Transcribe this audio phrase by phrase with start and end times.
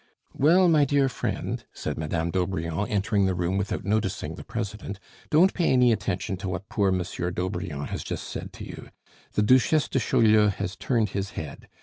[0.33, 5.53] "Well, my dear friend," said Madame d'Aubrion, entering the room without noticing the president, "don't
[5.53, 8.89] pay any attention to what poor Monsieur d'Aubrion has just said to you;
[9.33, 11.67] the Duchesse de Chaulieu has turned his head.